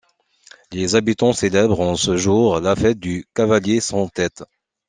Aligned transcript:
Les 0.71 0.95
habitants 0.95 1.31
célèbrent 1.31 1.79
en 1.79 1.95
ce 1.95 2.17
jour 2.17 2.59
la 2.59 2.75
fête 2.75 2.97
du 2.99 3.27
cavalier 3.35 3.79
sans 3.81 4.07
tête. 4.07 4.43